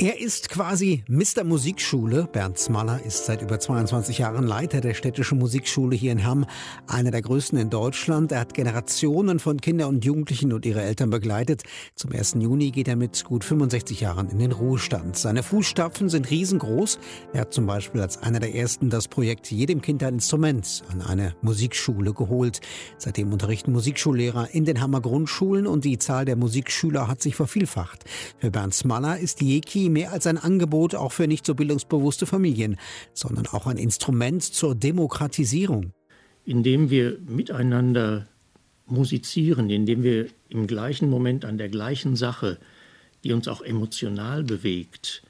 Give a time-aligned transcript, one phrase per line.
[0.00, 1.42] Er ist quasi Mr.
[1.42, 2.28] Musikschule.
[2.30, 6.46] Bernd Smaller ist seit über 22 Jahren Leiter der städtischen Musikschule hier in Hamm,
[6.86, 8.30] einer der größten in Deutschland.
[8.30, 11.64] Er hat Generationen von Kindern und Jugendlichen und ihre Eltern begleitet.
[11.96, 12.36] Zum 1.
[12.38, 15.16] Juni geht er mit gut 65 Jahren in den Ruhestand.
[15.16, 17.00] Seine Fußstapfen sind riesengroß.
[17.32, 21.02] Er hat zum Beispiel als einer der ersten das Projekt Jedem Kind ein Instrument an
[21.02, 22.60] eine Musikschule geholt.
[22.98, 28.04] Seitdem unterrichten Musikschullehrer in den Hammer Grundschulen und die Zahl der Musikschüler hat sich vervielfacht.
[28.38, 29.56] Für Bernd Smaller ist die
[29.88, 32.76] Mehr als ein Angebot auch für nicht so bildungsbewusste Familien,
[33.14, 35.92] sondern auch ein Instrument zur Demokratisierung.
[36.44, 38.26] Indem wir miteinander
[38.86, 42.58] musizieren, indem wir im gleichen Moment an der gleichen Sache,
[43.24, 45.22] die uns auch emotional bewegt,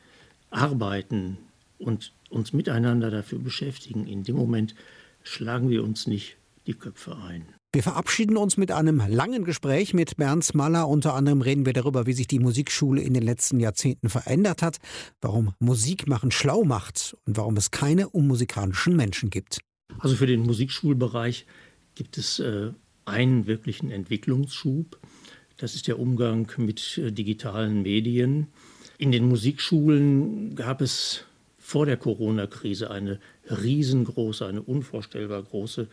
[0.51, 1.39] arbeiten
[1.79, 4.75] und uns miteinander dafür beschäftigen, in dem Moment
[5.23, 6.37] schlagen wir uns nicht
[6.67, 7.47] die Köpfe ein.
[7.79, 10.89] Wir verabschieden uns mit einem langen Gespräch mit Bernd Smaller.
[10.89, 14.79] Unter anderem reden wir darüber, wie sich die Musikschule in den letzten Jahrzehnten verändert hat,
[15.21, 19.61] warum Musik machen schlau macht und warum es keine unmusikalischen Menschen gibt.
[20.01, 21.47] Also für den Musikschulbereich
[21.95, 22.73] gibt es äh,
[23.05, 24.99] einen wirklichen Entwicklungsschub.
[25.57, 28.49] Das ist der Umgang mit äh, digitalen Medien.
[28.99, 31.27] In den Musikschulen gab es
[31.69, 35.87] vor der Corona-Krise eine riesengroße, eine unvorstellbar große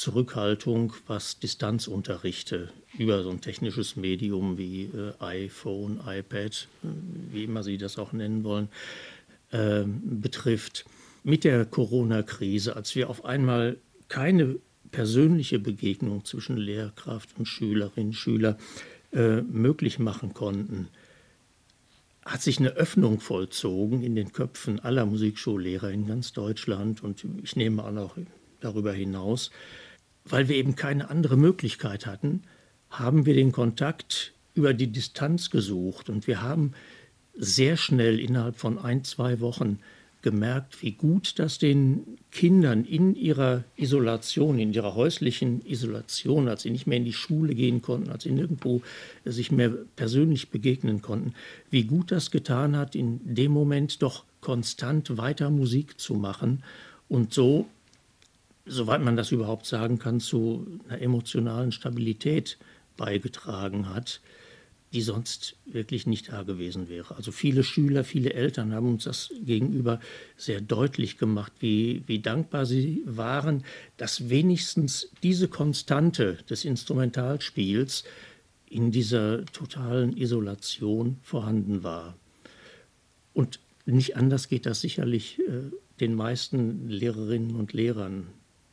[0.00, 6.86] Zurückhaltung, was Distanzunterrichte über so ein technisches Medium wie äh, iPhone, iPad, äh,
[7.30, 8.68] wie immer Sie das auch nennen wollen,
[9.50, 10.86] äh, betrifft.
[11.22, 13.76] Mit der Corona-Krise, als wir auf einmal
[14.08, 14.56] keine
[14.90, 18.56] persönliche Begegnung zwischen Lehrkraft und Schülerin, Schüler
[19.12, 20.88] äh, möglich machen konnten,
[22.24, 27.54] hat sich eine Öffnung vollzogen in den Köpfen aller Musikschullehrer in ganz Deutschland und ich
[27.54, 28.16] nehme an auch
[28.60, 29.50] darüber hinaus,
[30.24, 32.42] weil wir eben keine andere Möglichkeit hatten,
[32.90, 36.10] haben wir den Kontakt über die Distanz gesucht.
[36.10, 36.72] Und wir haben
[37.34, 39.78] sehr schnell innerhalb von ein, zwei Wochen
[40.22, 46.70] gemerkt, wie gut das den Kindern in ihrer Isolation, in ihrer häuslichen Isolation, als sie
[46.70, 48.82] nicht mehr in die Schule gehen konnten, als sie nirgendwo
[49.24, 51.34] sich mehr persönlich begegnen konnten,
[51.70, 56.62] wie gut das getan hat, in dem Moment doch konstant weiter Musik zu machen
[57.08, 57.66] und so
[58.66, 62.58] soweit man das überhaupt sagen kann, zu einer emotionalen Stabilität
[62.96, 64.20] beigetragen hat,
[64.92, 67.16] die sonst wirklich nicht da gewesen wäre.
[67.16, 70.00] Also viele Schüler, viele Eltern haben uns das gegenüber
[70.36, 73.64] sehr deutlich gemacht, wie, wie dankbar sie waren,
[73.96, 78.04] dass wenigstens diese Konstante des Instrumentalspiels
[78.68, 82.16] in dieser totalen Isolation vorhanden war.
[83.32, 85.70] Und nicht anders geht das sicherlich äh,
[86.00, 88.26] den meisten Lehrerinnen und Lehrern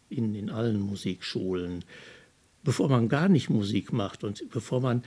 [0.09, 1.83] in, in allen Musikschulen,
[2.63, 5.03] bevor man gar nicht Musik macht und bevor man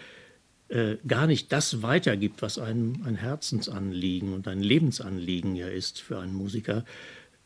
[0.69, 6.19] äh, gar nicht das weitergibt, was einem ein Herzensanliegen und ein Lebensanliegen ja ist für
[6.21, 6.85] einen Musiker,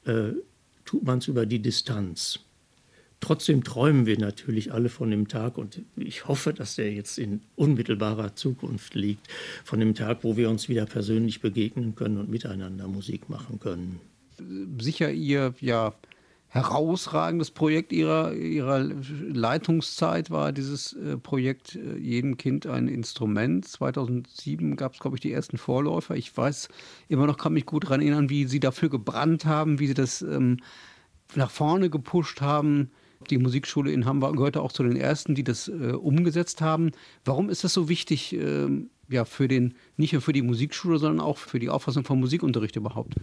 [0.04, 0.32] äh,
[0.84, 2.40] tut man es über die Distanz.
[3.20, 7.40] Trotzdem träumen wir natürlich alle von dem Tag und ich hoffe, dass der jetzt in
[7.56, 9.26] unmittelbarer Zukunft liegt,
[9.64, 14.00] von dem Tag, wo wir uns wieder persönlich begegnen können und miteinander Musik machen können.
[14.78, 15.94] Sicher Ihr ja
[16.54, 23.66] herausragendes Projekt ihrer, ihrer Leitungszeit war dieses äh, Projekt äh, Jedem Kind ein Instrument.
[23.66, 26.14] 2007 gab es, glaube ich, die ersten Vorläufer.
[26.14, 26.68] Ich weiß
[27.08, 30.22] immer noch, kann mich gut daran erinnern, wie sie dafür gebrannt haben, wie sie das
[30.22, 30.58] ähm,
[31.34, 32.92] nach vorne gepusht haben.
[33.30, 36.92] Die Musikschule in Hamburg gehörte auch zu den ersten, die das äh, umgesetzt haben.
[37.24, 38.68] Warum ist das so wichtig, äh,
[39.08, 42.76] ja, für den, nicht nur für die Musikschule, sondern auch für die Auffassung von Musikunterricht
[42.76, 43.16] überhaupt?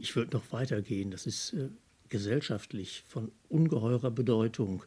[0.00, 1.12] Ich würde noch weitergehen.
[1.12, 1.68] Das ist äh,
[2.08, 4.84] gesellschaftlich von ungeheurer Bedeutung.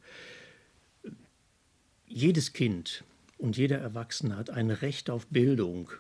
[2.07, 3.03] Jedes Kind
[3.37, 5.91] und jeder Erwachsene hat ein Recht auf Bildung.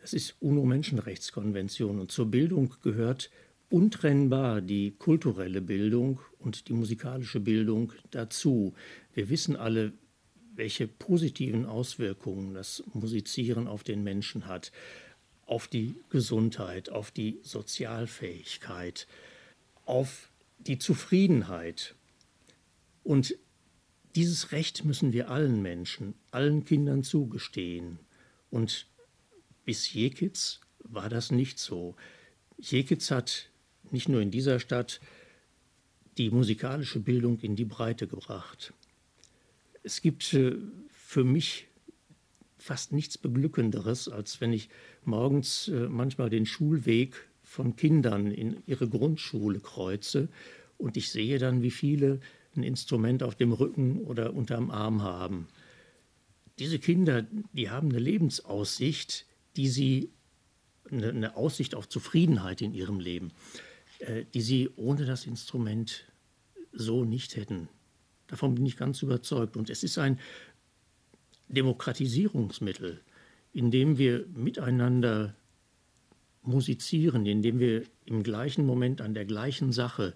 [0.00, 3.30] Das ist UNO-Menschenrechtskonvention und zur Bildung gehört
[3.70, 8.74] untrennbar die kulturelle Bildung und die musikalische Bildung dazu.
[9.14, 9.92] Wir wissen alle,
[10.54, 14.72] welche positiven Auswirkungen das Musizieren auf den Menschen hat,
[15.46, 19.06] auf die Gesundheit, auf die Sozialfähigkeit,
[19.86, 21.94] auf die Zufriedenheit.
[23.02, 23.36] Und
[24.14, 27.98] dieses Recht müssen wir allen Menschen, allen Kindern zugestehen.
[28.50, 28.86] Und
[29.64, 31.94] bis Jekitz war das nicht so.
[32.58, 33.50] Jekitz hat
[33.90, 35.00] nicht nur in dieser Stadt
[36.16, 38.72] die musikalische Bildung in die Breite gebracht.
[39.82, 40.56] Es gibt äh,
[40.90, 41.68] für mich
[42.58, 44.68] fast nichts Beglückenderes, als wenn ich
[45.04, 50.28] morgens äh, manchmal den Schulweg von Kindern in ihre Grundschule kreuze
[50.76, 52.20] und ich sehe dann, wie viele
[52.54, 55.48] ein Instrument auf dem Rücken oder unterm Arm haben.
[56.58, 59.24] Diese Kinder, die haben eine Lebensaussicht,
[59.56, 60.10] die sie
[60.90, 63.32] eine, Aussicht auf Zufriedenheit in ihrem Leben,
[64.00, 66.04] äh, die sie ohne das Instrument
[66.72, 67.68] so nicht hätten.
[68.26, 69.56] Davon bin ich ganz überzeugt.
[69.56, 70.18] Und es ist ein
[71.48, 73.00] Demokratisierungsmittel,
[73.52, 75.34] in dem wir miteinander
[76.48, 80.14] musizieren, indem wir im gleichen Moment an der gleichen Sache,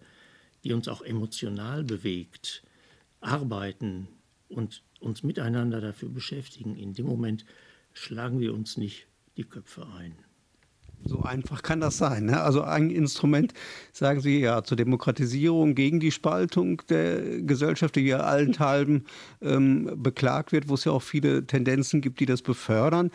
[0.65, 2.63] die uns auch emotional bewegt,
[3.21, 4.09] arbeiten
[4.49, 6.77] und uns miteinander dafür beschäftigen.
[6.77, 7.45] In dem Moment
[7.93, 9.07] schlagen wir uns nicht
[9.37, 10.15] die Köpfe ein.
[11.05, 12.27] So einfach kann das sein.
[12.27, 12.41] Ne?
[12.41, 13.53] Also ein Instrument,
[13.93, 19.05] sagen Sie ja, zur Demokratisierung gegen die Spaltung der Gesellschaft, die ja allenthalben
[19.41, 23.11] ähm, beklagt wird, wo es ja auch viele Tendenzen gibt, die das befördern.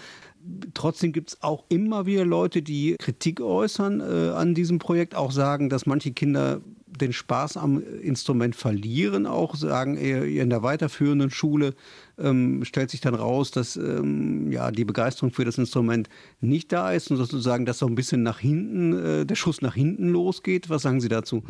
[0.74, 5.32] Trotzdem gibt es auch immer wieder Leute, die Kritik äußern äh, an diesem Projekt, auch
[5.32, 6.62] sagen, dass manche Kinder
[6.98, 11.74] den Spaß am Instrument verlieren, auch sagen, in der weiterführenden Schule
[12.18, 16.10] ähm, stellt sich dann raus, dass ähm, ja, die Begeisterung für das Instrument
[16.42, 19.76] nicht da ist und sozusagen, dass so ein bisschen nach hinten, äh, der Schuss nach
[19.76, 20.70] hinten losgeht.
[20.70, 21.44] Was sagen Sie dazu?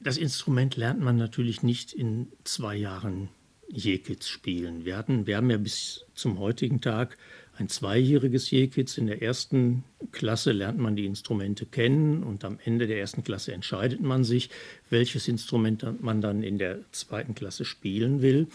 [0.00, 3.28] Das Instrument lernt man natürlich nicht in zwei Jahren
[3.68, 4.84] Jekits spielen.
[4.84, 7.16] Wir, hatten, wir haben ja bis zum heutigen Tag
[7.60, 8.98] ein zweijähriges Jekits.
[8.98, 13.52] In der ersten Klasse lernt man die Instrumente kennen und am Ende der ersten Klasse
[13.52, 14.50] entscheidet man sich,
[14.88, 18.48] welches Instrument man dann in der zweiten Klasse spielen will.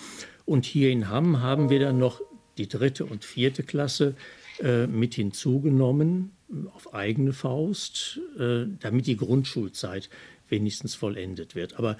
[0.45, 2.21] Und hier in Hamm haben wir dann noch
[2.57, 4.15] die dritte und vierte Klasse
[4.61, 6.31] äh, mit hinzugenommen
[6.73, 10.09] auf eigene Faust, äh, damit die Grundschulzeit
[10.49, 11.77] wenigstens vollendet wird.
[11.77, 11.97] Aber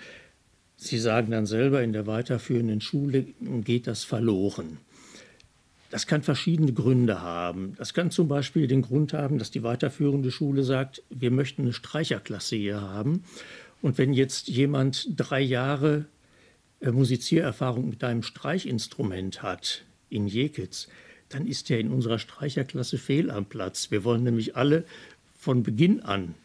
[0.77, 3.27] Sie sagen dann selber, in der weiterführenden Schule
[3.63, 4.79] geht das verloren.
[5.95, 7.73] Das kann verschiedene Gründe haben.
[7.77, 11.71] Das kann zum Beispiel den Grund haben, dass die weiterführende Schule sagt, wir möchten eine
[11.71, 13.23] Streicherklasse hier haben.
[13.81, 16.03] Und wenn jetzt jemand drei Jahre
[16.81, 20.89] äh, Musiziererfahrung mit einem Streichinstrument hat in Jekitz,
[21.29, 23.89] dann ist er in unserer Streicherklasse fehl am Platz.
[23.89, 24.83] Wir wollen nämlich alle
[25.39, 26.35] von Beginn an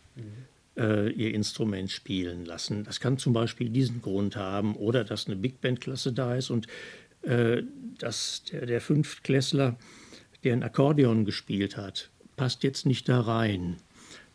[0.76, 2.84] äh, ihr Instrument spielen lassen.
[2.84, 6.50] Das kann zum Beispiel diesen Grund haben oder dass eine Big Band Klasse da ist
[6.50, 6.68] und
[7.22, 9.76] dass der, der Fünftklässler,
[10.42, 13.76] der ein Akkordeon gespielt hat, passt jetzt nicht da rein.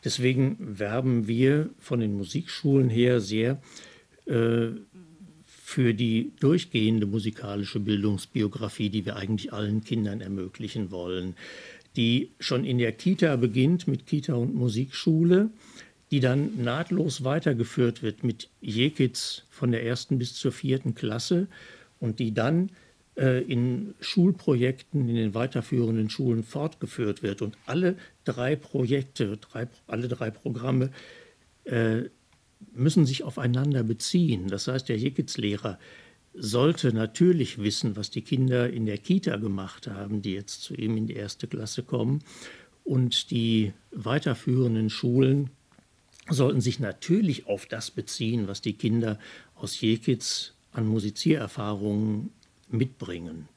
[0.03, 3.59] Deswegen werben wir von den Musikschulen her sehr
[4.27, 4.67] äh,
[5.43, 11.35] für die durchgehende musikalische Bildungsbiografie, die wir eigentlich allen Kindern ermöglichen wollen,
[11.95, 15.49] die schon in der Kita beginnt mit Kita und Musikschule,
[16.11, 21.47] die dann nahtlos weitergeführt wird mit Jekits von der ersten bis zur vierten Klasse
[22.05, 22.69] und die dann
[23.17, 27.41] äh, in Schulprojekten in den weiterführenden Schulen fortgeführt wird.
[27.41, 30.91] Und alle drei Projekte, drei, alle drei Programme
[31.65, 32.03] äh,
[32.73, 34.47] müssen sich aufeinander beziehen.
[34.47, 35.79] Das heißt, der Jekitz-Lehrer
[36.33, 40.97] sollte natürlich wissen, was die Kinder in der Kita gemacht haben, die jetzt zu ihm
[40.97, 42.21] in die erste Klasse kommen.
[42.83, 45.49] Und die weiterführenden Schulen
[46.29, 49.17] sollten sich natürlich auf das beziehen, was die Kinder
[49.55, 52.31] aus Jekitz an Musiziererfahrungen
[52.69, 53.47] mitbringen.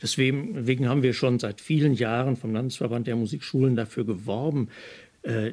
[0.00, 4.68] Deswegen haben wir schon seit vielen Jahren vom Landesverband der Musikschulen dafür geworben,
[5.22, 5.52] äh,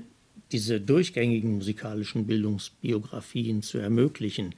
[0.52, 4.54] diese durchgängigen musikalischen Bildungsbiografien zu ermöglichen,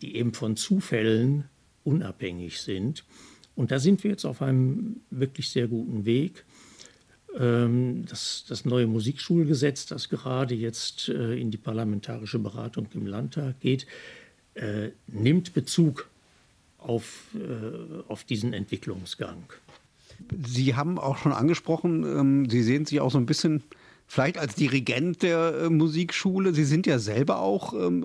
[0.00, 1.44] die eben von Zufällen
[1.84, 3.04] unabhängig sind.
[3.54, 6.44] Und da sind wir jetzt auf einem wirklich sehr guten Weg.
[7.38, 13.60] Ähm, das, das neue Musikschulgesetz, das gerade jetzt äh, in die parlamentarische Beratung im Landtag
[13.60, 13.86] geht,
[14.54, 16.08] äh, nimmt Bezug
[16.78, 19.44] auf, äh, auf diesen Entwicklungsgang.
[20.46, 23.62] Sie haben auch schon angesprochen, ähm, Sie sehen sich auch so ein bisschen
[24.12, 26.52] vielleicht als Dirigent der äh, Musikschule.
[26.52, 28.04] Sie sind ja selber auch ähm,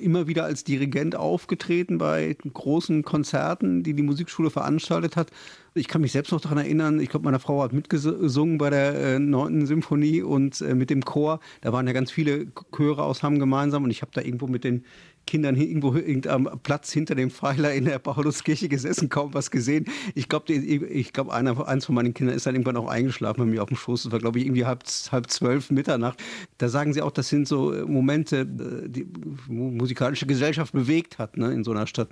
[0.00, 5.30] immer wieder als Dirigent aufgetreten bei großen Konzerten, die die Musikschule veranstaltet hat.
[5.74, 9.18] Ich kann mich selbst noch daran erinnern, ich glaube, meine Frau hat mitgesungen bei der
[9.18, 11.40] neunten äh, Symphonie und äh, mit dem Chor.
[11.60, 14.64] Da waren ja ganz viele Chöre aus Hamm gemeinsam und ich habe da irgendwo mit
[14.64, 14.84] den
[15.26, 15.96] Kindern irgendwo
[16.28, 19.86] am Platz hinter dem Pfeiler in der Pauluskirche gesessen, kaum was gesehen.
[20.14, 23.62] Ich glaube, ich glaube, eins von meinen Kindern ist dann irgendwann auch eingeschlafen bei mir
[23.62, 24.04] auf dem Schoß.
[24.04, 26.22] Das war, glaube ich, irgendwie halb, halb zwölf, Mitternacht.
[26.58, 29.06] Da sagen sie auch, das sind so äh, Momente, äh, die
[29.48, 32.08] musikalische Gesellschaft bewegt hat ne, in so einer Stadt.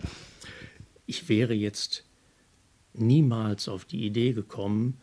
[1.07, 2.05] Ich wäre jetzt
[2.95, 4.99] niemals auf die Idee gekommen,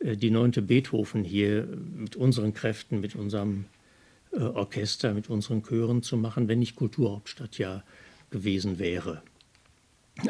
[0.00, 3.66] äh, die neunte Beethoven hier mit unseren Kräften, mit unserem
[4.32, 7.82] Orchester, mit unseren Chören zu machen, wenn nicht Kulturhauptstadt ja
[8.30, 9.22] gewesen wäre.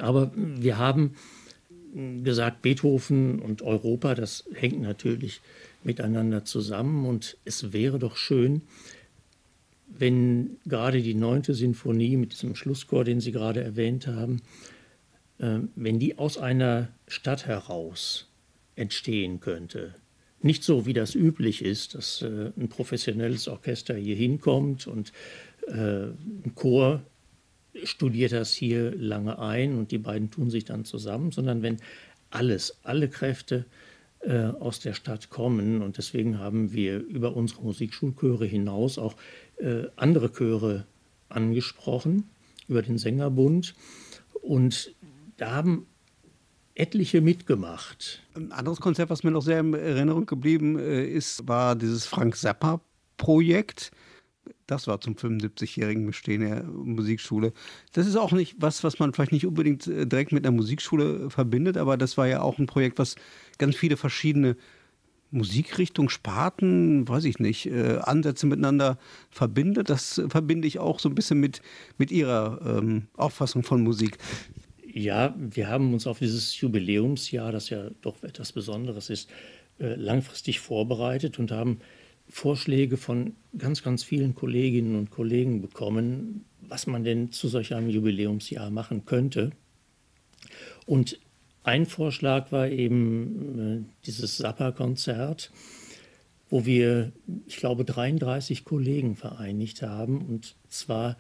[0.01, 1.15] Aber wir haben
[2.23, 5.41] gesagt, Beethoven und Europa, das hängt natürlich
[5.83, 8.63] miteinander zusammen und es wäre doch schön,
[9.87, 14.41] wenn gerade die neunte Sinfonie mit diesem Schlusschor, den Sie gerade erwähnt haben,
[15.39, 18.29] äh, wenn die aus einer Stadt heraus
[18.77, 19.95] entstehen könnte,
[20.43, 25.13] nicht so, wie das üblich ist, dass äh, ein professionelles Orchester hier hinkommt und
[25.67, 27.03] äh, ein Chor
[27.85, 31.77] studiert das hier lange ein und die beiden tun sich dann zusammen, sondern wenn
[32.31, 33.65] alles, alle Kräfte
[34.21, 39.15] äh, aus der Stadt kommen und deswegen haben wir über unsere Musikschulchöre hinaus auch
[39.59, 40.87] äh, andere Chöre
[41.29, 42.25] angesprochen,
[42.69, 43.75] über den Sängerbund
[44.43, 44.95] und
[45.37, 45.87] da haben
[46.75, 48.23] etliche mitgemacht.
[48.35, 52.37] Ein anderes Konzept, was mir noch sehr in Erinnerung geblieben äh, ist, war dieses Frank
[52.37, 53.91] Zappa-Projekt.
[54.67, 57.53] Das war zum 75-jährigen Bestehen der Musikschule.
[57.93, 61.29] Das ist auch nicht was, was man vielleicht nicht unbedingt äh, direkt mit einer Musikschule
[61.29, 63.17] verbindet, aber das war ja auch ein Projekt, was
[63.59, 64.57] ganz viele verschiedene
[65.33, 68.99] Musikrichtungen, Sparten, weiß ich nicht, äh, Ansätze miteinander
[69.31, 69.89] verbindet.
[69.91, 71.63] Das verbinde ich auch so ein bisschen mit,
[71.99, 74.19] mit Ihrer ähm, Auffassung von Musik.
[74.93, 79.31] Ja, wir haben uns auf dieses Jubiläumsjahr, das ja doch etwas Besonderes ist,
[79.79, 81.81] äh, langfristig vorbereitet und haben
[82.29, 87.91] Vorschläge von ganz, ganz vielen Kolleginnen und Kollegen bekommen, was man denn zu solch einem
[87.91, 89.51] Jubiläumsjahr machen könnte.
[90.87, 91.19] Und
[91.63, 95.53] ein Vorschlag war eben äh, dieses Sappa-Konzert,
[96.49, 97.13] wo wir,
[97.47, 101.17] ich glaube, 33 Kollegen vereinigt haben und zwar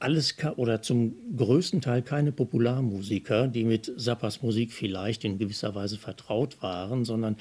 [0.00, 5.98] alles oder zum größten Teil keine Popularmusiker, die mit Zappas Musik vielleicht in gewisser Weise
[5.98, 7.36] vertraut waren, sondern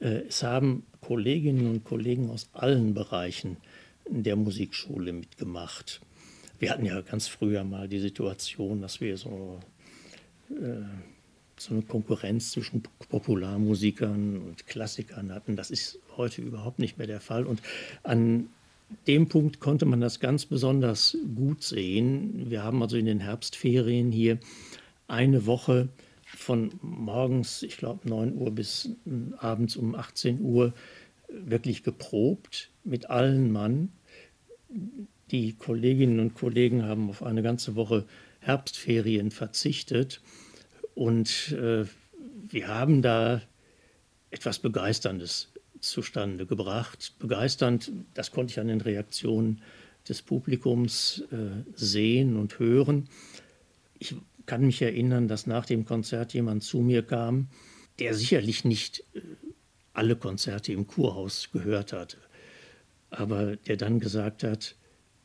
[0.00, 3.56] äh, es haben Kolleginnen und Kollegen aus allen Bereichen
[4.08, 6.00] der Musikschule mitgemacht.
[6.58, 9.60] Wir hatten ja ganz früher mal die Situation, dass wir so,
[10.50, 10.82] äh,
[11.56, 15.56] so eine Konkurrenz zwischen Popularmusikern und Klassikern hatten.
[15.56, 17.46] Das ist heute überhaupt nicht mehr der Fall.
[17.46, 17.60] Und
[18.02, 18.48] an
[19.06, 22.50] dem Punkt konnte man das ganz besonders gut sehen.
[22.50, 24.38] Wir haben also in den Herbstferien hier
[25.06, 25.88] eine Woche
[26.24, 28.90] von morgens, ich glaube, 9 Uhr bis
[29.38, 30.72] abends um 18 Uhr
[31.28, 33.92] wirklich geprobt mit allen Mann.
[35.30, 38.04] Die Kolleginnen und Kollegen haben auf eine ganze Woche
[38.40, 40.20] Herbstferien verzichtet
[40.94, 41.84] und äh,
[42.50, 43.42] wir haben da
[44.30, 45.48] etwas Begeisterndes
[45.80, 47.14] zustande gebracht.
[47.18, 49.62] Begeisternd, das konnte ich an den Reaktionen
[50.08, 53.08] des Publikums äh, sehen und hören.
[53.98, 54.14] Ich
[54.46, 57.48] kann mich erinnern, dass nach dem Konzert jemand zu mir kam,
[57.98, 59.20] der sicherlich nicht äh,
[59.92, 62.18] alle Konzerte im Kurhaus gehört hatte,
[63.10, 64.76] aber der dann gesagt hat,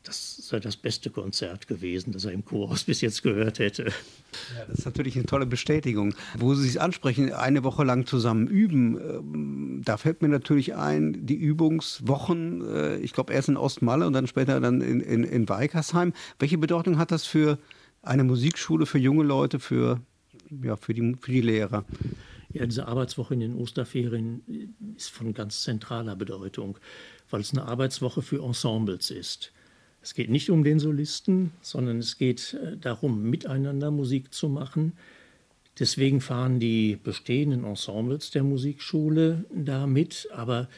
[0.04, 3.84] das sei das beste Konzert gewesen, das er im Chorhaus bis jetzt gehört hätte.
[3.84, 6.14] Ja, das ist natürlich eine tolle Bestätigung.
[6.38, 11.26] Wo Sie es ansprechen, eine Woche lang zusammen üben, ähm, da fällt mir natürlich ein,
[11.26, 15.48] die Übungswochen, äh, ich glaube erst in Ostmalle und dann später dann in, in, in
[15.48, 16.12] Weikersheim.
[16.38, 17.58] Welche Bedeutung hat das für
[18.02, 20.00] eine Musikschule, für junge Leute, für,
[20.62, 21.84] ja, für, die, für die Lehrer?
[22.52, 26.78] Ja, diese Arbeitswoche in den Osterferien ist von ganz zentraler Bedeutung,
[27.30, 29.52] weil es eine Arbeitswoche für Ensembles ist.
[30.04, 34.92] Es geht nicht um den Solisten, sondern es geht äh, darum, miteinander Musik zu machen.
[35.78, 40.68] Deswegen fahren die bestehenden Ensembles der Musikschule da mit, aber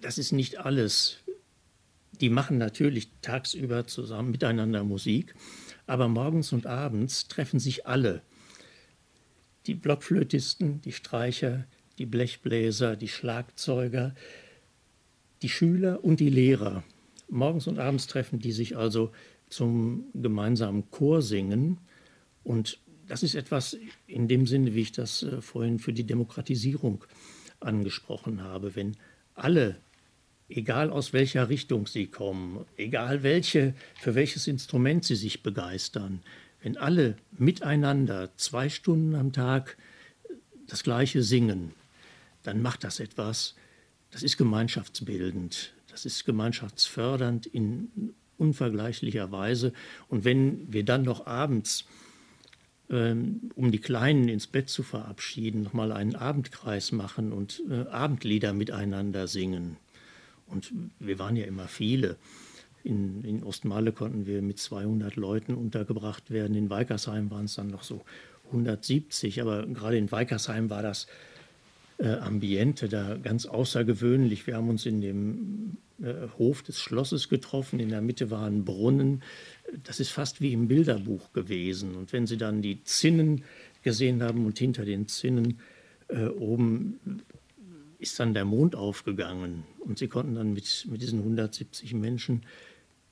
[0.00, 1.18] das ist nicht alles.
[2.20, 5.36] Die machen natürlich tagsüber zusammen miteinander Musik,
[5.86, 8.22] aber morgens und abends treffen sich alle.
[9.68, 11.64] Die Blockflötisten, die Streicher,
[11.98, 14.16] die Blechbläser, die Schlagzeuger,
[15.42, 16.82] die Schüler und die Lehrer.
[17.32, 19.10] Morgens und abends treffen die sich also
[19.48, 21.78] zum gemeinsamen Chorsingen.
[22.44, 27.04] Und das ist etwas in dem Sinne, wie ich das äh, vorhin für die Demokratisierung
[27.58, 28.76] angesprochen habe.
[28.76, 28.96] Wenn
[29.34, 29.76] alle,
[30.50, 36.22] egal aus welcher Richtung sie kommen, egal welche, für welches Instrument sie sich begeistern,
[36.62, 39.78] wenn alle miteinander zwei Stunden am Tag
[40.66, 41.72] das Gleiche singen,
[42.42, 43.54] dann macht das etwas,
[44.10, 45.72] das ist gemeinschaftsbildend.
[45.92, 49.72] Das ist gemeinschaftsfördernd in unvergleichlicher Weise.
[50.08, 51.84] Und wenn wir dann noch abends,
[52.90, 58.54] ähm, um die Kleinen ins Bett zu verabschieden, nochmal einen Abendkreis machen und äh, Abendlieder
[58.54, 59.76] miteinander singen.
[60.46, 62.16] Und wir waren ja immer viele.
[62.84, 66.56] In, in Ostmale konnten wir mit 200 Leuten untergebracht werden.
[66.56, 68.02] In Weikersheim waren es dann noch so
[68.46, 69.40] 170.
[69.42, 71.06] Aber gerade in Weikersheim war das
[72.02, 74.48] äh, Ambiente da ganz außergewöhnlich.
[74.48, 77.78] Wir haben uns in dem äh, Hof des Schlosses getroffen.
[77.78, 79.22] In der Mitte war ein Brunnen.
[79.84, 81.94] Das ist fast wie im Bilderbuch gewesen.
[81.94, 83.44] Und wenn Sie dann die Zinnen
[83.82, 85.60] gesehen haben und hinter den Zinnen
[86.08, 87.22] äh, oben
[88.00, 89.62] ist dann der Mond aufgegangen.
[89.78, 92.42] Und Sie konnten dann mit, mit diesen 170 Menschen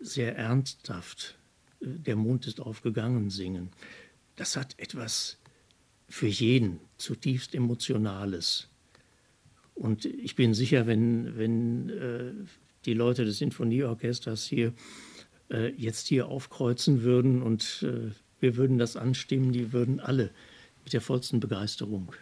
[0.00, 1.38] sehr ernsthaft
[1.80, 3.70] äh, Der Mond ist aufgegangen singen.
[4.34, 5.38] Das hat etwas
[6.08, 8.69] für jeden zutiefst Emotionales.
[9.80, 12.32] Und ich bin sicher, wenn, wenn äh,
[12.84, 14.74] die Leute des Sinfonieorchesters hier
[15.50, 18.10] äh, jetzt hier aufkreuzen würden und äh,
[18.40, 20.32] wir würden das anstimmen, die würden alle
[20.84, 22.12] mit der vollsten Begeisterung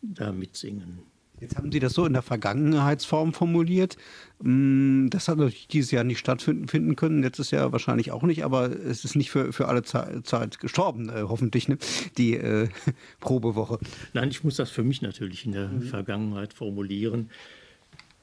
[0.00, 1.00] da mitsingen.
[1.42, 3.96] Jetzt haben Sie das so in der Vergangenheitsform formuliert.
[4.40, 8.70] Mm, das hat natürlich dieses Jahr nicht stattfinden können, letztes Jahr wahrscheinlich auch nicht, aber
[8.70, 11.78] es ist nicht für, für alle Zeit gestorben, äh, hoffentlich, ne?
[12.16, 12.68] die äh,
[13.20, 13.80] Probewoche.
[14.12, 15.82] Nein, ich muss das für mich natürlich in der mhm.
[15.82, 17.28] Vergangenheit formulieren.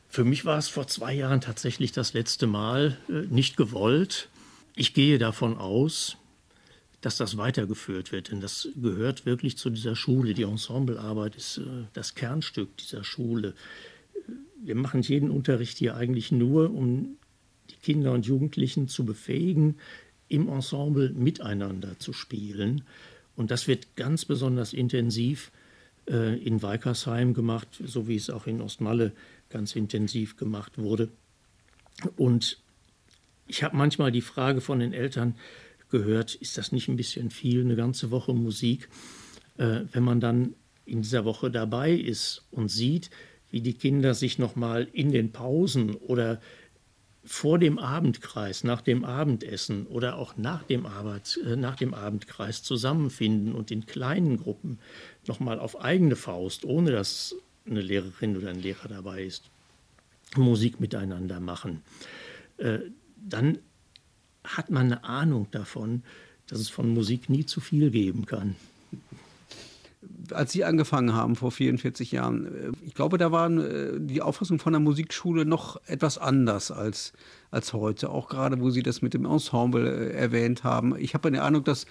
[0.08, 4.30] Für mich war es vor zwei Jahren tatsächlich das letzte Mal äh, nicht gewollt.
[4.76, 6.16] Ich gehe davon aus,
[7.02, 8.32] dass das weitergeführt wird.
[8.32, 10.34] Denn das gehört wirklich zu dieser Schule.
[10.34, 13.54] Die Ensemblearbeit ist äh, das Kernstück dieser Schule.
[14.62, 17.18] Wir machen jeden Unterricht hier eigentlich nur, um
[17.70, 19.76] die Kinder und Jugendlichen zu befähigen,
[20.28, 22.84] im Ensemble miteinander zu spielen.
[23.36, 25.52] Und das wird ganz besonders intensiv
[26.08, 29.14] äh, in Weikersheim gemacht, so wie es auch in Ostmalle
[29.50, 31.10] ganz intensiv gemacht wurde.
[32.18, 32.60] Und
[33.48, 35.36] ich habe manchmal die Frage von den Eltern,
[35.90, 38.90] gehört, ist das nicht ein bisschen viel, eine ganze Woche Musik?
[39.58, 40.56] Äh, wenn man dann
[40.86, 43.10] in dieser Woche dabei ist und sieht,
[43.52, 46.40] wie die Kinder sich nochmal in den Pausen oder
[47.24, 52.64] vor dem Abendkreis, nach dem Abendessen oder auch nach dem, Arbeit, äh, nach dem Abendkreis
[52.64, 54.80] zusammenfinden und in kleinen Gruppen
[55.28, 59.44] nochmal auf eigene Faust, ohne dass eine Lehrerin oder ein Lehrer dabei ist,
[60.36, 61.82] Musik miteinander machen,
[62.58, 62.80] äh,
[63.18, 63.60] dann
[64.58, 66.04] hat man eine Ahnung davon,
[66.48, 68.56] dass es von Musik nie zu viel geben kann.
[70.32, 74.60] Als Sie angefangen haben vor 44 Jahren, äh, ich glaube, da war äh, die Auffassung
[74.60, 77.14] von der Musikschule noch etwas anders als,
[77.52, 80.96] als heute, auch gerade wo Sie das mit dem Ensemble äh, erwähnt haben.
[80.98, 81.86] Ich habe den Eindruck, dass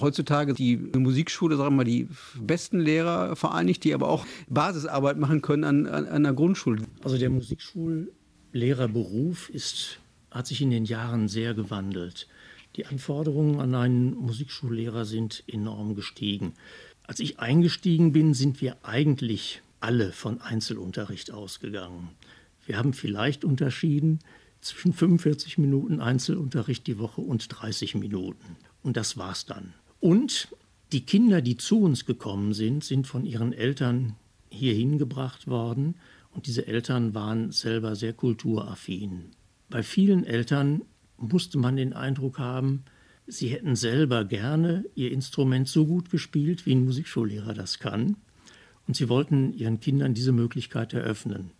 [0.00, 2.08] heutzutage die Musikschule, sagen wir mal, die
[2.40, 6.82] besten Lehrer vereinigt, die aber auch Basisarbeit machen können an, an, an der Grundschule.
[7.02, 9.98] Also der Musikschullehrerberuf ist
[10.30, 12.28] hat sich in den Jahren sehr gewandelt.
[12.76, 16.54] Die Anforderungen an einen Musikschullehrer sind enorm gestiegen.
[17.06, 22.10] Als ich eingestiegen bin, sind wir eigentlich alle von Einzelunterricht ausgegangen.
[22.66, 24.18] Wir haben vielleicht unterschieden
[24.60, 28.56] zwischen 45 Minuten Einzelunterricht die Woche und 30 Minuten.
[28.82, 29.72] Und das war's dann.
[30.00, 30.48] Und
[30.92, 34.16] die Kinder, die zu uns gekommen sind, sind von ihren Eltern
[34.50, 35.96] hierhin gebracht worden.
[36.30, 39.30] Und diese Eltern waren selber sehr kulturaffin.
[39.70, 40.82] Bei vielen Eltern
[41.18, 42.84] musste man den Eindruck haben,
[43.26, 48.16] sie hätten selber gerne ihr Instrument so gut gespielt, wie ein Musikschullehrer das kann.
[48.86, 51.50] Und sie wollten ihren Kindern diese Möglichkeit eröffnen.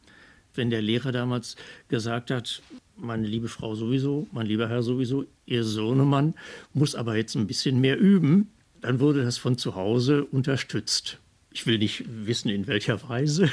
[0.55, 1.57] Wenn der Lehrer damals
[1.88, 2.62] gesagt hat,
[2.97, 6.35] meine liebe Frau sowieso, mein lieber Herr sowieso, Ihr Sohnemann
[6.73, 8.49] muss aber jetzt ein bisschen mehr üben,
[8.81, 11.18] dann wurde das von zu Hause unterstützt.
[11.53, 13.51] Ich will nicht wissen, in welcher Weise,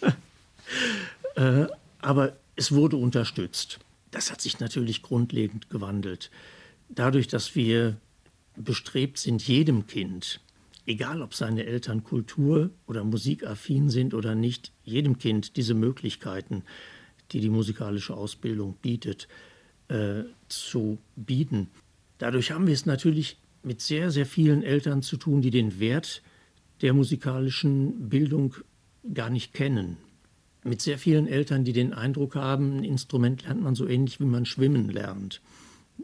[1.36, 1.66] äh,
[2.00, 3.78] aber es wurde unterstützt.
[4.10, 6.30] Das hat sich natürlich grundlegend gewandelt.
[6.88, 7.96] Dadurch, dass wir
[8.56, 10.40] bestrebt sind, jedem Kind,
[10.86, 16.64] egal ob seine Eltern kultur- oder musikaffin sind oder nicht, jedem Kind diese Möglichkeiten,
[17.30, 19.28] die die musikalische Ausbildung bietet,
[19.88, 21.68] äh, zu bieten.
[22.18, 26.22] Dadurch haben wir es natürlich mit sehr, sehr vielen Eltern zu tun, die den Wert
[26.82, 28.54] der musikalischen Bildung
[29.14, 29.96] gar nicht kennen
[30.62, 34.24] mit sehr vielen Eltern, die den Eindruck haben, ein Instrument lernt man so ähnlich, wie
[34.24, 35.40] man schwimmen lernt.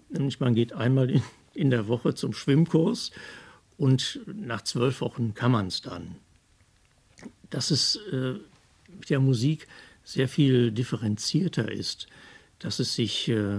[0.08, 1.22] Nämlich man geht einmal in,
[1.54, 3.10] in der Woche zum Schwimmkurs
[3.76, 6.16] und nach zwölf Wochen kann man es dann.
[7.50, 8.34] Dass es äh,
[8.88, 9.68] mit der Musik
[10.04, 12.06] sehr viel differenzierter ist,
[12.58, 13.58] dass es sich äh,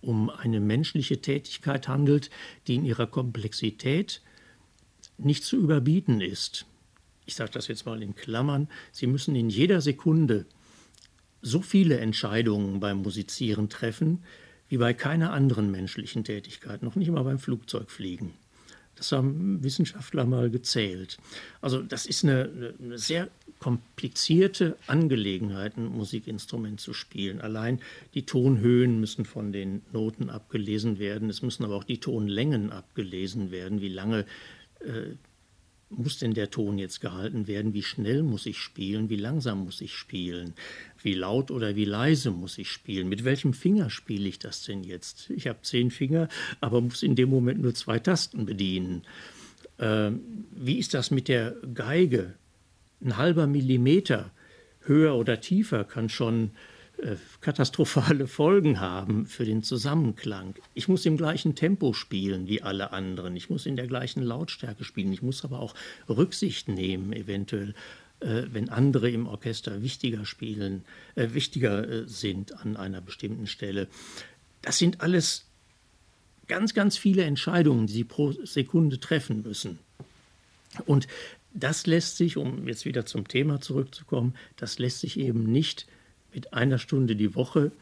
[0.00, 2.30] um eine menschliche Tätigkeit handelt,
[2.66, 4.20] die in ihrer Komplexität
[5.18, 6.66] nicht zu überbieten ist
[7.26, 10.46] ich sage das jetzt mal in Klammern, Sie müssen in jeder Sekunde
[11.40, 14.22] so viele Entscheidungen beim Musizieren treffen,
[14.68, 18.32] wie bei keiner anderen menschlichen Tätigkeit, noch nicht mal beim Flugzeugfliegen.
[18.94, 21.18] Das haben Wissenschaftler mal gezählt.
[21.60, 27.40] Also das ist eine, eine, sehr komplizierte Angelegenheit, ein Musikinstrument zu spielen.
[27.40, 27.80] Allein
[28.14, 33.50] die Tonhöhen müssen von den Noten abgelesen werden, es müssen aber auch die Tonlängen abgelesen
[33.50, 34.26] werden, wie lange
[34.80, 35.16] äh,
[35.96, 37.74] muss denn der Ton jetzt gehalten werden?
[37.74, 39.10] Wie schnell muss ich spielen?
[39.10, 40.54] Wie langsam muss ich spielen?
[41.02, 43.08] Wie laut oder wie leise muss ich spielen?
[43.08, 45.30] Mit welchem Finger spiele ich das denn jetzt?
[45.30, 46.28] Ich habe zehn Finger,
[46.60, 49.02] aber muss in dem Moment nur zwei Tasten bedienen.
[49.78, 52.34] Ähm, wie ist das mit der Geige?
[53.00, 54.30] Ein halber Millimeter
[54.80, 56.50] höher oder tiefer kann schon
[57.40, 60.54] katastrophale Folgen haben für den Zusammenklang.
[60.74, 63.34] Ich muss im gleichen Tempo spielen wie alle anderen.
[63.36, 65.12] Ich muss in der gleichen Lautstärke spielen.
[65.12, 65.74] Ich muss aber auch
[66.08, 67.74] Rücksicht nehmen, eventuell
[68.22, 70.84] äh, wenn andere im Orchester wichtiger spielen,
[71.16, 73.88] äh, wichtiger äh, sind an einer bestimmten Stelle.
[74.62, 75.44] Das sind alles
[76.46, 79.80] ganz, ganz viele Entscheidungen, die Sie pro Sekunde treffen müssen.
[80.86, 81.08] Und
[81.52, 85.86] das lässt sich, um jetzt wieder zum Thema zurückzukommen, das lässt sich eben nicht
[86.32, 87.72] mit einer Stunde die Woche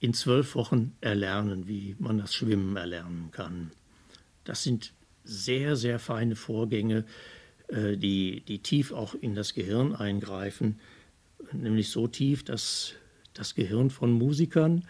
[0.00, 3.70] in zwölf Wochen erlernen, wie man das Schwimmen erlernen kann.
[4.44, 4.92] Das sind
[5.24, 7.04] sehr, sehr feine Vorgänge,
[7.68, 10.78] äh, die, die tief auch in das Gehirn eingreifen,
[11.52, 12.94] nämlich so tief, dass
[13.32, 14.84] das Gehirn von Musikern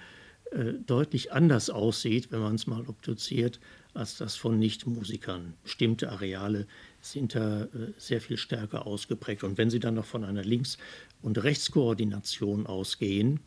[0.87, 3.59] deutlich anders aussieht, wenn man es mal obduziert,
[3.95, 5.55] als das von Nichtmusikern.
[5.63, 6.67] Bestimmte Areale
[7.01, 9.45] sind da äh, sehr viel stärker ausgeprägt.
[9.45, 10.79] Und wenn Sie dann noch von einer Links-
[11.23, 13.41] und Rechtskoordination ausgehen,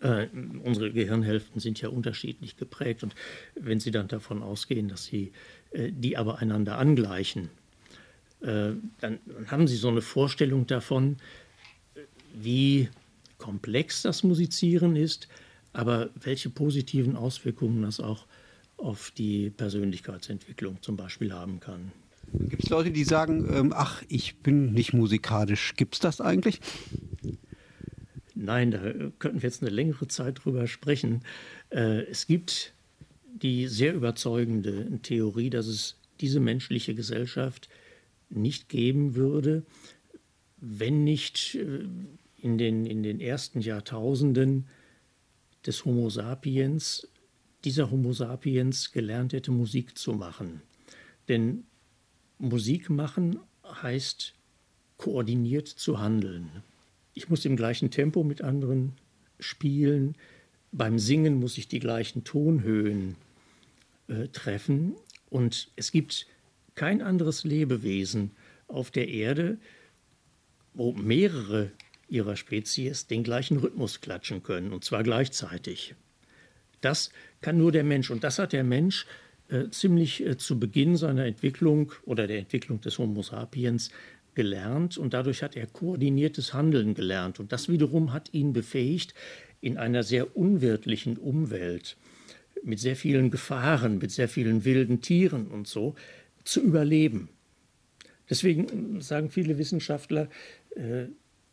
[0.00, 0.28] äh,
[0.62, 3.02] unsere Gehirnhälften sind ja unterschiedlich geprägt.
[3.02, 3.14] Und
[3.54, 5.32] wenn Sie dann davon ausgehen, dass Sie
[5.72, 7.50] äh, die aber einander angleichen,
[8.40, 11.16] äh, dann, dann haben Sie so eine Vorstellung davon,
[12.34, 12.88] wie
[13.38, 15.28] komplex das Musizieren ist,
[15.74, 18.26] aber welche positiven Auswirkungen das auch
[18.78, 21.92] auf die Persönlichkeitsentwicklung zum Beispiel haben kann.
[22.32, 25.74] Gibt es Leute, die sagen, ähm, ach, ich bin nicht musikalisch.
[25.76, 26.60] Gibt es das eigentlich?
[28.34, 28.78] Nein, da
[29.18, 31.22] könnten wir jetzt eine längere Zeit drüber sprechen.
[31.70, 32.72] Äh, es gibt
[33.26, 37.68] die sehr überzeugende Theorie, dass es diese menschliche Gesellschaft
[38.30, 39.64] nicht geben würde,
[40.60, 41.84] wenn nicht äh,
[42.40, 44.66] in den, in den ersten Jahrtausenden
[45.66, 47.06] des Homo sapiens
[47.64, 50.60] dieser Homo sapiens gelernt hätte, Musik zu machen.
[51.28, 51.64] Denn
[52.38, 54.34] Musik machen heißt
[54.96, 56.50] koordiniert zu handeln.
[57.14, 58.92] Ich muss im gleichen Tempo mit anderen
[59.40, 60.16] spielen.
[60.72, 63.16] Beim Singen muss ich die gleichen Tonhöhen
[64.08, 64.94] äh, treffen.
[65.30, 66.26] Und es gibt
[66.74, 68.32] kein anderes Lebewesen
[68.68, 69.58] auf der Erde,
[70.74, 71.70] wo mehrere
[72.08, 75.94] ihrer Spezies den gleichen Rhythmus klatschen können, und zwar gleichzeitig.
[76.80, 78.10] Das kann nur der Mensch.
[78.10, 79.06] Und das hat der Mensch
[79.48, 83.90] äh, ziemlich äh, zu Beginn seiner Entwicklung oder der Entwicklung des Homo sapiens
[84.34, 84.98] gelernt.
[84.98, 87.40] Und dadurch hat er koordiniertes Handeln gelernt.
[87.40, 89.14] Und das wiederum hat ihn befähigt,
[89.60, 91.96] in einer sehr unwirtlichen Umwelt,
[92.62, 95.94] mit sehr vielen Gefahren, mit sehr vielen wilden Tieren und so,
[96.44, 97.30] zu überleben.
[98.28, 100.28] Deswegen sagen viele Wissenschaftler,
[100.76, 101.06] äh,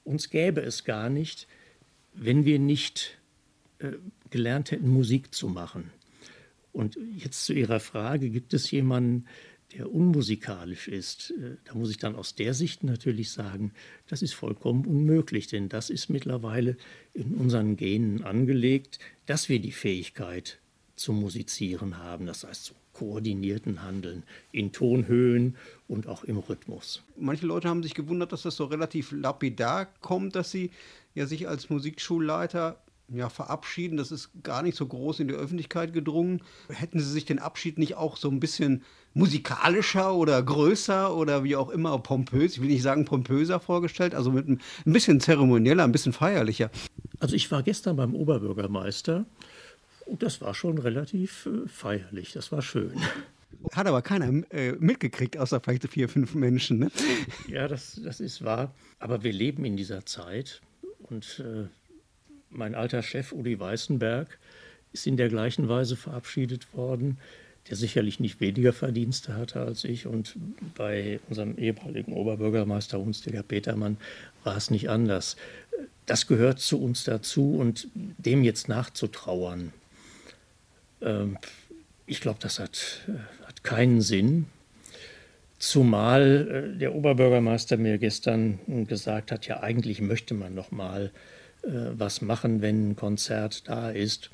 [0.03, 1.47] uns gäbe es gar nicht,
[2.13, 3.17] wenn wir nicht
[3.79, 3.93] äh,
[4.29, 5.91] gelernt hätten, Musik zu machen.
[6.73, 9.25] Und jetzt zu Ihrer Frage, gibt es jemanden,
[9.73, 11.31] der unmusikalisch ist?
[11.31, 13.73] Äh, da muss ich dann aus der Sicht natürlich sagen,
[14.07, 16.77] das ist vollkommen unmöglich, denn das ist mittlerweile
[17.13, 20.59] in unseren Genen angelegt, dass wir die Fähigkeit
[20.95, 27.01] zu musizieren haben, das heißt zu koordinierten Handeln in Tonhöhen und auch im Rhythmus.
[27.17, 30.69] Manche Leute haben sich gewundert, dass das so relativ lapidar kommt, dass sie
[31.15, 32.79] ja sich als Musikschulleiter
[33.11, 33.97] ja, verabschieden.
[33.97, 36.43] Das ist gar nicht so groß in die Öffentlichkeit gedrungen.
[36.69, 38.83] Hätten Sie sich den Abschied nicht auch so ein bisschen
[39.15, 44.31] musikalischer oder größer oder wie auch immer pompös, ich will nicht sagen pompöser vorgestellt, also
[44.31, 46.69] mit ein, bisschen zeremonieller, ein bisschen feierlicher?
[47.19, 49.25] Also ich war gestern beim Oberbürgermeister
[50.19, 52.93] das war schon relativ äh, feierlich, das war schön.
[53.73, 56.79] Hat aber keiner äh, mitgekriegt, außer vielleicht vier, fünf Menschen.
[56.79, 56.91] Ne?
[57.47, 58.73] Ja, das, das ist wahr.
[58.99, 60.61] Aber wir leben in dieser Zeit
[61.03, 61.67] und äh,
[62.49, 64.39] mein alter Chef Uli Weißenberg
[64.93, 67.17] ist in der gleichen Weise verabschiedet worden,
[67.69, 70.07] der sicherlich nicht weniger Verdienste hatte als ich.
[70.07, 70.35] Und
[70.75, 73.97] bei unserem ehemaligen Oberbürgermeister Hunstiger Petermann
[74.43, 75.37] war es nicht anders.
[76.05, 79.71] Das gehört zu uns dazu und dem jetzt nachzutrauern,
[82.11, 84.47] ich glaube, das hat, äh, hat keinen Sinn.
[85.59, 91.11] Zumal äh, der Oberbürgermeister mir gestern gesagt hat, ja eigentlich möchte man noch mal
[91.63, 94.29] äh, was machen, wenn ein Konzert da ist.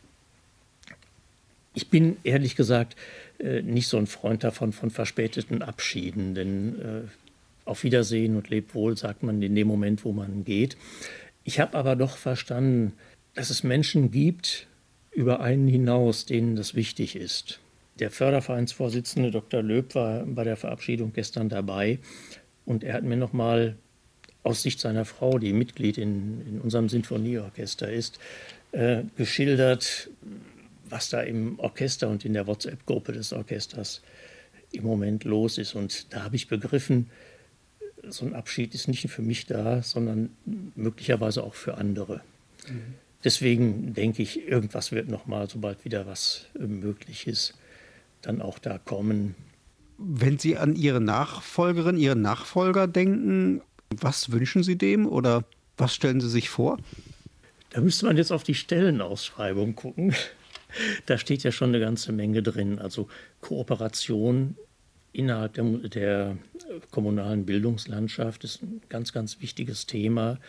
[1.76, 2.96] Ich bin ehrlich gesagt
[3.40, 7.08] nicht so ein Freund davon von verspäteten Abschieden, denn
[7.66, 10.76] auf Wiedersehen und leb wohl sagt man in dem Moment, wo man geht.
[11.44, 12.94] Ich habe aber doch verstanden,
[13.36, 14.66] dass es Menschen gibt
[15.18, 17.60] über einen hinaus, denen das wichtig ist.
[17.98, 19.64] Der Fördervereinsvorsitzende Dr.
[19.64, 21.98] Löb war bei der Verabschiedung gestern dabei
[22.66, 23.78] und er hat mir noch mal
[24.44, 28.20] aus Sicht seiner Frau, die Mitglied in, in unserem Sinfonieorchester ist,
[28.74, 30.12] äh, geschildert,
[30.88, 34.04] was da im Orchester und in der WhatsApp-Gruppe des Orchesters
[34.72, 35.74] im Moment los ist.
[35.74, 37.10] Und da habe ich begriffen,
[38.08, 40.30] so ein Abschied ist nicht für mich da, sondern
[40.76, 42.22] möglicherweise auch für andere.
[42.70, 43.07] Mhm.
[43.24, 47.56] Deswegen denke ich, irgendwas wird nochmal, sobald wieder was äh, möglich ist,
[48.22, 49.36] dann auch da kommen.
[49.98, 55.44] Wenn Sie an Ihre Nachfolgerin, Ihren Nachfolger denken, Was wünschen Sie dem oder
[55.78, 56.78] was stellen Sie sich vor?
[57.70, 60.14] Da müsste man jetzt auf die Stellenausschreibung gucken.
[61.06, 62.80] Da steht ja schon eine ganze Menge drin.
[62.80, 63.08] Also
[63.40, 64.58] Kooperation
[65.14, 66.38] innerhalb der, der
[66.92, 70.40] kommunalen Bildungslandschaft ist ein ganz, ganz wichtiges Thema.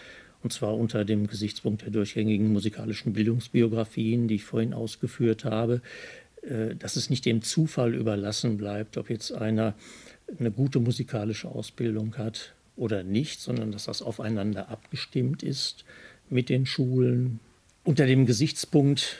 [0.42, 5.80] Und zwar unter dem Gesichtspunkt der durchgängigen musikalischen Bildungsbiografien, die ich vorhin ausgeführt habe,
[6.42, 9.74] äh, dass es nicht dem Zufall überlassen bleibt, ob jetzt einer
[10.38, 15.84] eine gute musikalische Ausbildung hat oder nicht, sondern dass das aufeinander abgestimmt ist
[16.30, 17.40] mit den Schulen.
[17.84, 19.16] Unter dem Gesichtspunkt,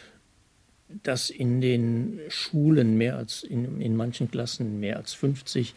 [1.03, 5.75] dass in den Schulen mehr als in, in manchen Klassen mehr als 50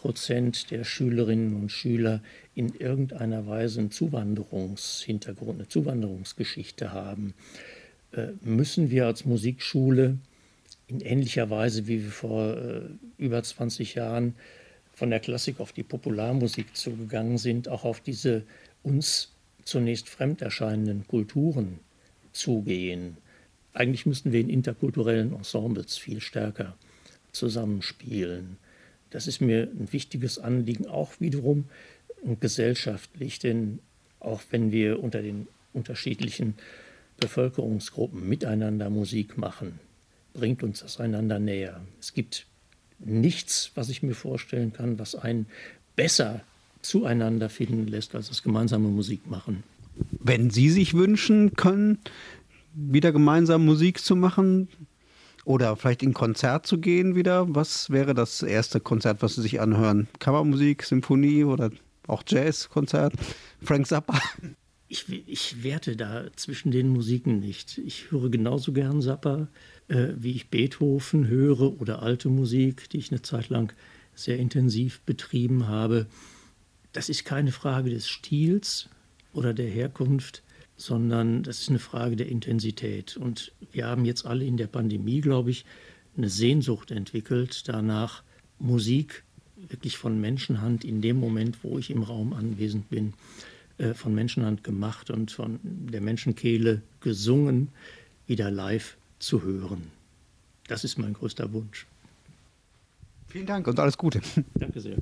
[0.00, 2.20] Prozent der Schülerinnen und Schüler
[2.54, 7.32] in irgendeiner Weise einen Zuwanderungshintergrund, eine Zuwanderungsgeschichte haben,
[8.12, 10.18] äh, müssen wir als Musikschule
[10.86, 12.82] in ähnlicher Weise, wie wir vor äh,
[13.16, 14.34] über 20 Jahren
[14.92, 18.42] von der Klassik auf die Popularmusik zugegangen sind, auch auf diese
[18.82, 19.32] uns
[19.64, 21.78] zunächst fremd erscheinenden Kulturen
[22.32, 23.16] zugehen.
[23.72, 26.76] Eigentlich müssten wir in interkulturellen Ensembles viel stärker
[27.32, 28.58] zusammenspielen.
[29.10, 31.64] Das ist mir ein wichtiges Anliegen, auch wiederum
[32.40, 33.78] gesellschaftlich, denn
[34.20, 36.54] auch wenn wir unter den unterschiedlichen
[37.20, 39.78] Bevölkerungsgruppen miteinander Musik machen,
[40.34, 41.80] bringt uns das einander näher.
[42.00, 42.46] Es gibt
[42.98, 45.46] nichts, was ich mir vorstellen kann, was einen
[45.94, 46.42] besser
[46.82, 49.62] zueinander finden lässt, als das gemeinsame Musik machen.
[50.20, 51.98] Wenn Sie sich wünschen können,
[52.74, 54.68] wieder gemeinsam Musik zu machen
[55.46, 59.60] oder vielleicht in Konzert zu gehen wieder, was wäre das erste Konzert, was Sie sich
[59.60, 60.08] anhören?
[60.18, 61.70] Kammermusik, Symphonie oder
[62.08, 63.14] auch Jazzkonzert?
[63.62, 64.20] Frank Zappa?
[64.88, 67.78] Ich, ich werte da zwischen den Musiken nicht.
[67.78, 69.46] Ich höre genauso gern Zappa,
[69.86, 73.72] äh, wie ich Beethoven höre oder alte Musik, die ich eine Zeit lang
[74.16, 76.06] sehr intensiv betrieben habe.
[76.92, 78.88] Das ist keine Frage des Stils
[79.32, 80.42] oder der Herkunft,
[80.76, 83.16] sondern das ist eine Frage der Intensität.
[83.16, 85.64] Und wir haben jetzt alle in der Pandemie, glaube ich,
[86.16, 88.22] eine Sehnsucht entwickelt danach,
[88.58, 89.22] Musik
[89.68, 93.14] wirklich von Menschenhand in dem Moment, wo ich im Raum anwesend bin,
[93.78, 97.68] äh, von Menschenhand gemacht und von der Menschenkehle gesungen,
[98.26, 99.90] wieder live zu hören.
[100.68, 101.86] Das ist mein größter Wunsch.
[103.28, 104.20] Vielen Dank und alles Gute.
[104.54, 104.96] Danke sehr.